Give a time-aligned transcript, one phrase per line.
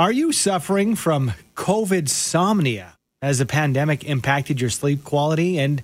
[0.00, 2.94] Are you suffering from COVID somnia?
[3.20, 5.58] Has the pandemic impacted your sleep quality?
[5.58, 5.82] And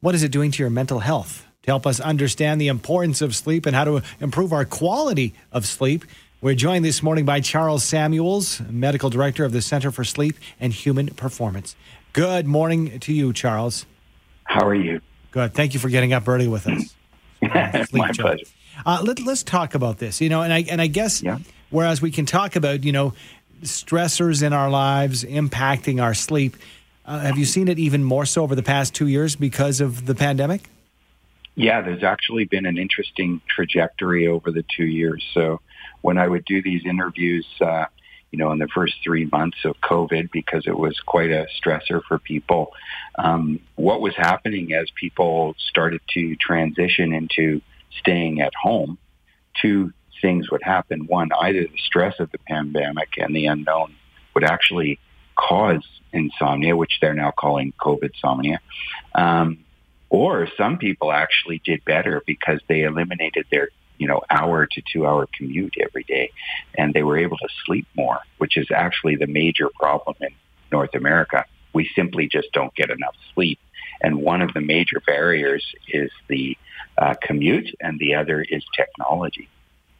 [0.00, 1.46] what is it doing to your mental health?
[1.62, 5.64] To help us understand the importance of sleep and how to improve our quality of
[5.64, 6.04] sleep,
[6.40, 10.72] we're joined this morning by Charles Samuels, Medical Director of the Center for Sleep and
[10.72, 11.76] Human Performance.
[12.14, 13.86] Good morning to you, Charles.
[14.42, 15.00] How are you?
[15.30, 15.54] Good.
[15.54, 16.96] Thank you for getting up early with us.
[17.92, 18.44] My pleasure.
[18.84, 20.20] Uh, let, us talk about this.
[20.20, 21.38] You know, and I and I guess yeah.
[21.70, 23.14] whereas we can talk about you know
[23.62, 26.56] stressors in our lives impacting our sleep,
[27.04, 30.06] uh, have you seen it even more so over the past two years because of
[30.06, 30.68] the pandemic?
[31.54, 35.24] Yeah, there's actually been an interesting trajectory over the two years.
[35.34, 35.60] So
[36.00, 37.86] when I would do these interviews, uh,
[38.30, 42.00] you know, in the first three months of COVID, because it was quite a stressor
[42.08, 42.72] for people,
[43.18, 47.60] um, what was happening as people started to transition into
[47.98, 48.96] staying at home,
[49.60, 49.92] two
[50.22, 51.06] things would happen.
[51.06, 53.94] One, either the stress of the pandemic and the unknown
[54.34, 54.98] would actually
[55.36, 58.60] cause insomnia, which they're now calling COVID insomnia.
[59.14, 59.58] Um,
[60.08, 65.06] or some people actually did better because they eliminated their you know hour to two
[65.06, 66.30] hour commute every day,
[66.76, 70.34] and they were able to sleep more, which is actually the major problem in
[70.70, 71.44] North America.
[71.72, 73.58] We simply just don't get enough sleep,
[74.02, 76.58] and one of the major barriers is the
[76.98, 79.48] uh, commute, and the other is technology.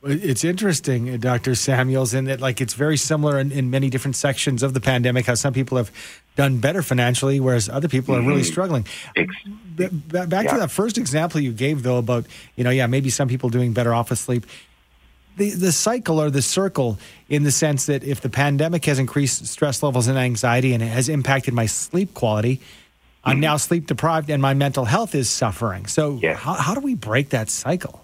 [0.04, 1.54] It's interesting, Dr.
[1.54, 5.26] Samuels, in that like it's very similar in, in, many different sections of the pandemic.
[5.26, 5.92] How some people have
[6.34, 8.24] done better financially, whereas other people mm-hmm.
[8.24, 8.50] are really mm-hmm.
[8.50, 8.86] struggling.
[9.76, 10.52] back yeah.
[10.52, 13.72] to that first example you gave, though, about you know, yeah, maybe some people doing
[13.72, 14.44] better off of sleep.
[15.36, 19.46] The the cycle or the circle, in the sense that if the pandemic has increased
[19.46, 23.30] stress levels and anxiety and it has impacted my sleep quality, mm-hmm.
[23.30, 25.86] I'm now sleep deprived and my mental health is suffering.
[25.86, 26.34] So, yeah.
[26.34, 28.01] how, how do we break that cycle?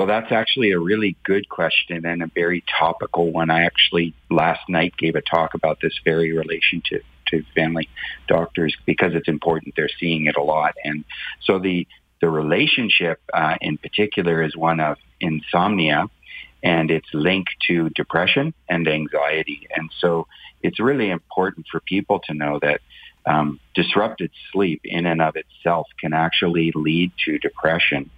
[0.00, 3.50] Well, that's actually a really good question and a very topical one.
[3.50, 7.86] I actually last night gave a talk about this very relation to, to family
[8.26, 9.74] doctors because it's important.
[9.76, 10.74] They're seeing it a lot.
[10.82, 11.04] And
[11.42, 11.86] so the,
[12.22, 16.06] the relationship uh, in particular is one of insomnia
[16.62, 19.68] and it's linked to depression and anxiety.
[19.76, 20.28] And so
[20.62, 22.80] it's really important for people to know that
[23.26, 28.08] um, disrupted sleep in and of itself can actually lead to depression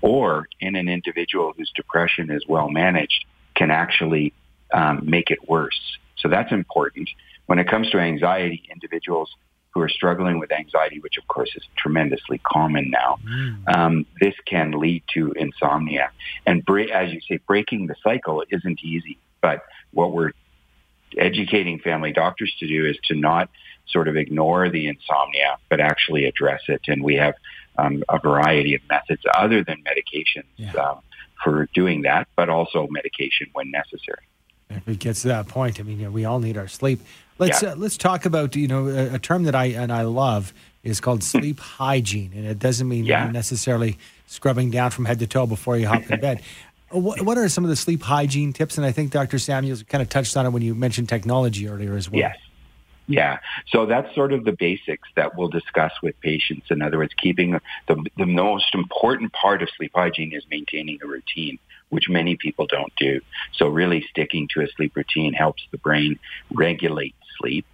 [0.00, 3.24] or in an individual whose depression is well managed
[3.54, 4.32] can actually
[4.72, 5.80] um, make it worse.
[6.18, 7.08] So that's important.
[7.46, 9.34] When it comes to anxiety, individuals
[9.70, 13.76] who are struggling with anxiety, which of course is tremendously common now, mm.
[13.76, 16.10] um, this can lead to insomnia.
[16.46, 19.18] And bre- as you say, breaking the cycle isn't easy.
[19.42, 19.62] But
[19.92, 20.32] what we're
[21.16, 23.50] educating family doctors to do is to not
[23.88, 26.80] sort of ignore the insomnia, but actually address it.
[26.88, 27.34] And we have
[27.78, 30.72] um, a variety of methods other than medications yeah.
[30.74, 31.00] um,
[31.42, 34.22] for doing that, but also medication when necessary.
[34.70, 37.00] If it gets to that point, I mean, you know, we all need our sleep.
[37.38, 37.70] Let's yeah.
[37.70, 41.00] uh, let's talk about you know a, a, term that I and I love is
[41.00, 43.30] called sleep hygiene, and it doesn't mean yeah.
[43.30, 46.42] necessarily scrubbing down from head to toe before you hop in bed.
[46.90, 48.76] What, what are some of the sleep hygiene tips?
[48.76, 49.38] And I think Dr.
[49.38, 52.20] Samuels kind of touched on it when you mentioned technology earlier as well.
[52.20, 52.36] Yes.
[53.08, 53.38] Yeah.
[53.68, 56.66] So that's sort of the basics that we'll discuss with patients.
[56.70, 61.06] In other words, keeping the, the most important part of sleep hygiene is maintaining a
[61.06, 61.58] routine,
[61.90, 63.20] which many people don't do.
[63.54, 66.18] So really sticking to a sleep routine helps the brain
[66.52, 67.64] regulate sleep.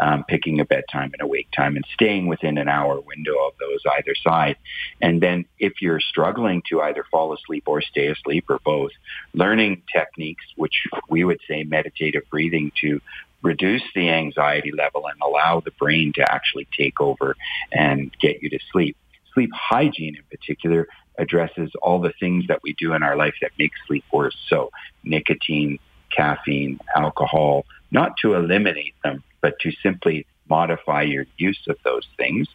[0.00, 3.52] Um, picking a bedtime and a wake time and staying within an hour window of
[3.60, 4.56] those either side.
[5.00, 8.90] And then if you're struggling to either fall asleep or stay asleep or both,
[9.34, 13.00] learning techniques, which we would say meditative breathing to
[13.44, 17.36] reduce the anxiety level and allow the brain to actually take over
[17.70, 18.96] and get you to sleep.
[19.34, 20.88] Sleep hygiene in particular
[21.18, 24.36] addresses all the things that we do in our life that make sleep worse.
[24.48, 24.70] So
[25.04, 25.78] nicotine,
[26.10, 32.48] caffeine, alcohol, not to eliminate them, but to simply modify your use of those things.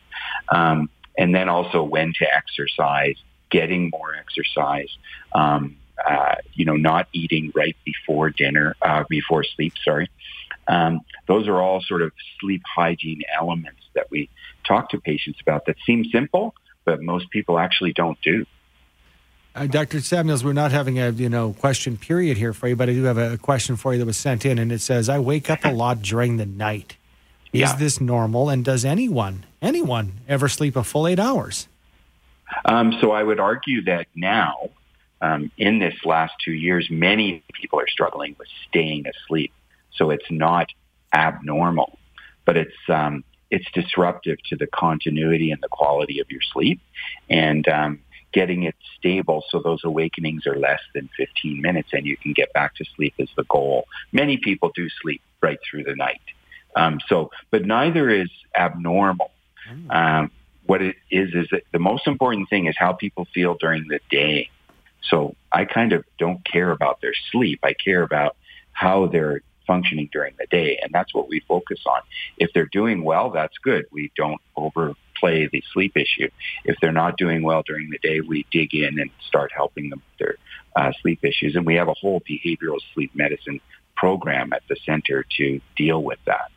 [0.52, 3.16] Um, and then also when to exercise,
[3.52, 4.90] getting more exercise,
[5.34, 5.76] um,
[6.08, 10.10] uh, you know, not eating right before dinner, uh, before sleep, sorry.
[10.70, 14.30] Um, those are all sort of sleep hygiene elements that we
[14.66, 16.54] talk to patients about that seem simple,
[16.86, 18.46] but most people actually don't do.
[19.56, 20.00] Uh, Dr.
[20.00, 23.04] Samuels, we're not having a you know question period here for you, but I do
[23.06, 25.66] have a question for you that was sent in, and it says, "I wake up
[25.66, 26.98] a lot during the night.
[27.52, 27.76] Is yeah.
[27.76, 28.50] this normal?
[28.50, 31.68] And does anyone anyone ever sleep a full eight hours?"
[32.64, 34.70] Um, so I would argue that now,
[35.20, 39.52] um, in this last two years, many people are struggling with staying asleep.
[40.00, 40.70] So it's not
[41.14, 42.00] abnormal,
[42.46, 46.80] but it's um, it's disruptive to the continuity and the quality of your sleep.
[47.30, 48.00] And um,
[48.32, 52.54] getting it stable so those awakenings are less than 15 minutes and you can get
[52.54, 53.86] back to sleep is the goal.
[54.12, 56.22] Many people do sleep right through the night.
[56.76, 59.32] Um, so, but neither is abnormal.
[59.70, 59.96] Mm.
[59.96, 60.32] Um,
[60.66, 64.00] what it is is that the most important thing is how people feel during the
[64.12, 64.50] day.
[65.02, 67.62] So I kind of don't care about their sleep.
[67.64, 68.36] I care about
[68.72, 70.80] how they're functioning during the day.
[70.82, 72.02] And that's what we focus on.
[72.38, 73.86] If they're doing well, that's good.
[73.92, 76.30] We don't overplay the sleep issue.
[76.66, 80.02] If they're not doing well during the day, we dig in and start helping them
[80.10, 80.36] with their
[80.76, 81.56] uh, sleep issues.
[81.56, 83.62] And we have a whole behavioral sleep medicine
[83.96, 86.50] program at the center to deal with that.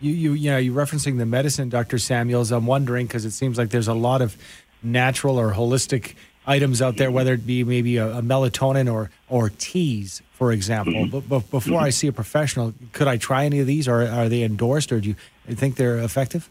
[0.00, 1.96] You, you, yeah, you're referencing the medicine, Dr.
[1.98, 2.50] Samuels.
[2.50, 4.36] I'm wondering because it seems like there's a lot of
[4.82, 6.14] natural or holistic
[6.46, 10.92] items out there, whether it be maybe a, a melatonin or or teas, for example.
[10.94, 11.10] Mm-hmm.
[11.10, 11.84] But, but, before mm-hmm.
[11.84, 15.00] I see a professional, could I try any of these, or are they endorsed, or
[15.00, 15.16] do you
[15.54, 16.48] think they're effective?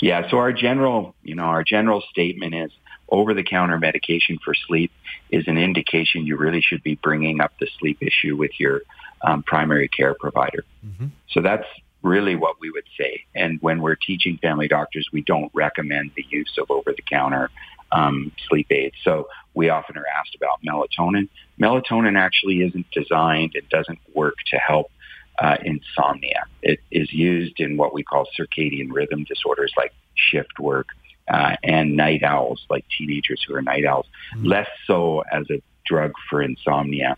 [0.00, 0.28] Yeah.
[0.30, 2.72] So our general, you know, our general statement is
[3.10, 4.92] over-the-counter medication for sleep
[5.30, 8.82] is an indication you really should be bringing up the sleep issue with your
[9.22, 10.64] um, primary care provider.
[10.84, 11.06] Mm-hmm.
[11.30, 11.66] So that's
[12.02, 13.24] really what we would say.
[13.34, 17.50] And when we're teaching family doctors, we don't recommend the use of over-the-counter
[17.92, 18.96] um, sleep aids.
[19.02, 21.28] So we often are asked about melatonin.
[21.60, 24.90] Melatonin actually isn't designed, it doesn't work to help
[25.38, 26.44] uh, insomnia.
[26.62, 30.88] It is used in what we call circadian rhythm disorders like shift work
[31.28, 34.46] uh, and night owls, like teenagers who are night owls, mm-hmm.
[34.46, 37.16] less so as a drug for insomnia.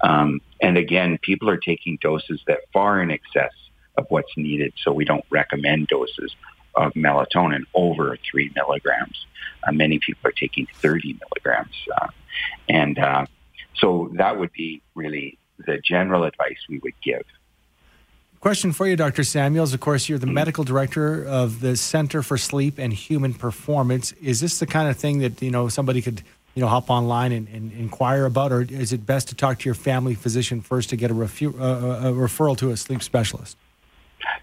[0.00, 3.52] Um, and again, people are taking doses that far in excess
[3.96, 6.34] of what's needed, so we don't recommend doses
[6.74, 9.26] of melatonin over three milligrams.
[9.66, 11.74] Uh, many people are taking 30 milligrams.
[12.00, 12.08] Uh,
[12.68, 13.26] and uh,
[13.74, 17.24] so that would be really the general advice we would give.
[18.40, 19.22] Question for you, Dr.
[19.22, 19.72] Samuels.
[19.72, 20.34] Of course, you're the mm-hmm.
[20.34, 24.10] medical director of the Center for Sleep and Human Performance.
[24.20, 26.22] Is this the kind of thing that you know somebody could
[26.56, 29.66] you know hop online and, and inquire about, or is it best to talk to
[29.66, 33.56] your family physician first to get a, refu- uh, a referral to a sleep specialist?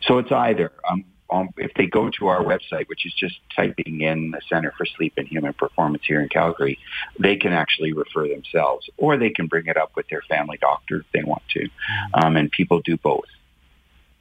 [0.03, 0.71] So it's either.
[0.89, 4.73] Um, um, if they go to our website, which is just typing in the Center
[4.77, 6.79] for Sleep and Human Performance here in Calgary,
[7.19, 10.97] they can actually refer themselves, or they can bring it up with their family doctor
[10.97, 11.59] if they want to.
[11.59, 12.25] Mm-hmm.
[12.25, 13.25] Um, and people do both.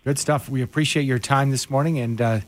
[0.05, 0.49] Good stuff.
[0.49, 2.41] We appreciate your time this morning, and uh,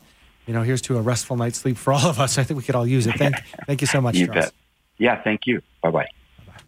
[0.45, 2.37] you know, here's to a restful night's sleep for all of us.
[2.39, 3.17] I think we could all use it.
[3.17, 3.35] Thank,
[3.67, 4.45] thank you so much, you Charles.
[4.45, 4.53] Bet.
[4.97, 5.61] Yeah, thank you.
[5.81, 6.07] Bye bye.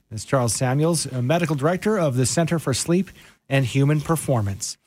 [0.09, 3.09] This is Charles Samuels, medical director of the Center for Sleep
[3.49, 4.77] and Human Performance.